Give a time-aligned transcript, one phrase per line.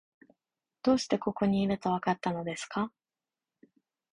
[0.81, 2.91] どうしてここにいると、わかったのですか？